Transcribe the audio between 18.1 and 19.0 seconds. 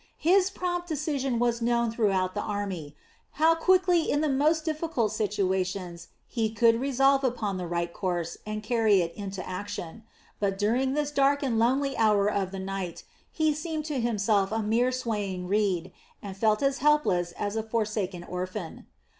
orphan.